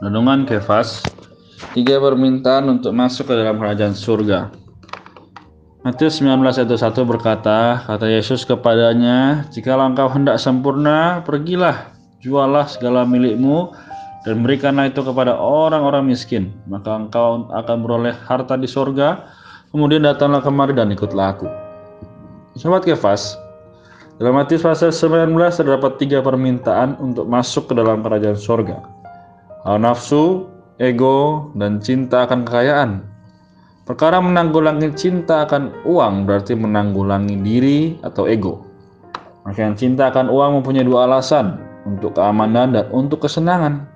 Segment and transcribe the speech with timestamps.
[0.00, 1.04] Renungan Kefas
[1.76, 4.48] Tiga permintaan untuk masuk ke dalam kerajaan surga
[5.84, 13.08] Matius 19 ayat 1 berkata, kata Yesus kepadanya, jika engkau hendak sempurna, pergilah, jualah segala
[13.08, 13.72] milikmu,
[14.28, 19.32] dan berikanlah itu kepada orang-orang miskin, maka engkau akan beroleh harta di sorga,
[19.72, 21.48] kemudian datanglah kemari dan ikutlah aku.
[22.60, 23.40] Sobat Kefas,
[24.20, 28.99] dalam Matius pasal 19 terdapat tiga permintaan untuk masuk ke dalam kerajaan sorga.
[29.64, 30.48] Nafsu,
[30.80, 32.90] ego, dan cinta akan kekayaan.
[33.84, 38.64] Perkara menanggulangi cinta akan uang berarti menanggulangi diri atau ego.
[39.44, 43.88] Maka yang cinta akan uang mempunyai dua alasan, untuk keamanan dan untuk kesenangan.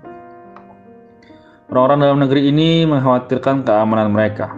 [1.72, 4.52] Orang-orang dalam negeri ini mengkhawatirkan keamanan mereka.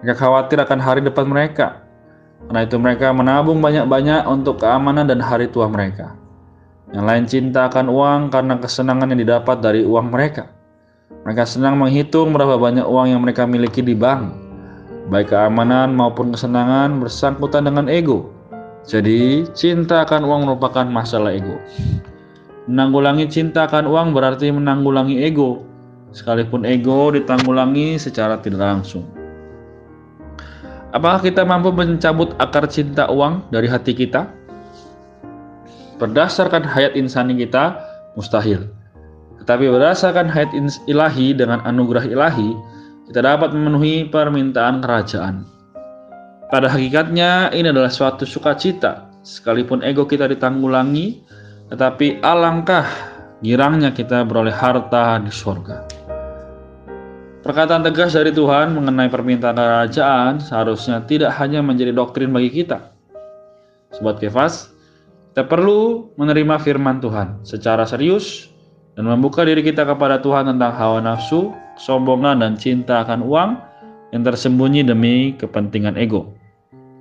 [0.00, 1.84] Mereka khawatir akan hari depan mereka,
[2.48, 6.16] karena itu mereka menabung banyak-banyak untuk keamanan dan hari tua mereka.
[6.94, 10.46] Yang lain cinta akan uang karena kesenangan yang didapat dari uang mereka.
[11.26, 14.30] Mereka senang menghitung berapa banyak uang yang mereka miliki di bank.
[15.10, 18.30] Baik keamanan maupun kesenangan bersangkutan dengan ego.
[18.86, 21.58] Jadi, cinta akan uang merupakan masalah ego.
[22.70, 25.66] Menanggulangi cinta akan uang berarti menanggulangi ego,
[26.14, 29.04] sekalipun ego ditanggulangi secara tidak langsung.
[30.94, 34.43] Apakah kita mampu mencabut akar cinta uang dari hati kita?
[35.96, 37.78] Berdasarkan hayat insani kita,
[38.18, 38.66] mustahil.
[39.42, 40.50] Tetapi berdasarkan hayat
[40.90, 42.50] ilahi dengan anugerah ilahi,
[43.10, 45.46] kita dapat memenuhi permintaan kerajaan.
[46.50, 51.22] Pada hakikatnya, ini adalah suatu sukacita, sekalipun ego kita ditanggulangi,
[51.70, 52.86] tetapi alangkah
[53.40, 55.84] girangnya kita beroleh harta di surga.
[57.44, 62.90] Perkataan tegas dari Tuhan mengenai permintaan kerajaan seharusnya tidak hanya menjadi doktrin bagi kita.
[63.92, 64.73] Sobat Kefas,
[65.34, 68.54] kita perlu menerima firman Tuhan secara serius
[68.94, 73.58] dan membuka diri kita kepada Tuhan tentang hawa nafsu, kesombongan, dan cinta akan uang
[74.14, 76.30] yang tersembunyi demi kepentingan ego.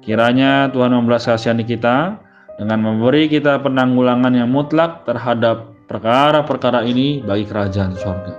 [0.02, 2.18] Kiranya Tuhan membelas kasihani kita
[2.58, 8.34] dengan memberi kita penanggulangan yang mutlak terhadap perkara-perkara ini bagi kerajaan sorga.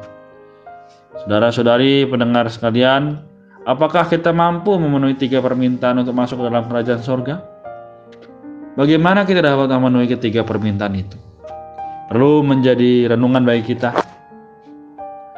[1.23, 3.23] Saudara-saudari pendengar sekalian,
[3.63, 7.54] apakah kita mampu memenuhi tiga permintaan untuk masuk ke dalam kerajaan sorga?
[8.75, 11.15] Bagaimana kita dapat memenuhi ketiga permintaan itu?
[12.11, 13.95] Perlu menjadi renungan bagi kita.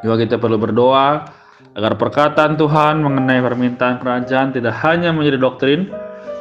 [0.01, 1.29] Juga kita perlu berdoa
[1.77, 5.93] agar perkataan Tuhan mengenai permintaan kerajaan tidak hanya menjadi doktrin,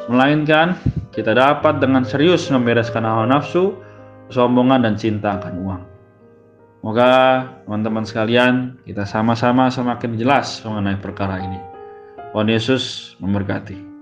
[0.08, 0.80] melainkan
[1.12, 3.76] kita dapat dengan serius membereskan hawa nafsu,
[4.32, 5.82] kesombongan, dan cinta akan uang.
[6.80, 7.12] Semoga
[7.68, 8.54] teman-teman sekalian
[8.88, 11.60] kita sama-sama semakin jelas mengenai perkara ini.
[12.32, 13.95] Tuhan Yesus memberkati.